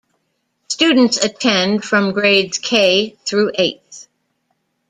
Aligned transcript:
Students 0.67 1.23
attend 1.23 1.83
from 1.83 2.11
grades 2.11 2.57
K 2.57 3.17
through 3.23 3.51
Eighth. 3.53 4.07